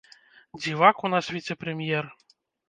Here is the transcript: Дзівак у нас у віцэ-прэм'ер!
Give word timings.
Дзівак 0.61 1.03
у 1.09 1.11
нас 1.15 1.29
у 1.35 1.35
віцэ-прэм'ер! 1.37 2.11